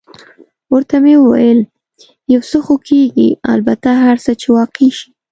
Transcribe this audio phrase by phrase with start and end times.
[0.73, 1.59] ورته مې وویل:
[2.33, 5.07] یو څه خو کېږي، البته هر څه چې واقع شي.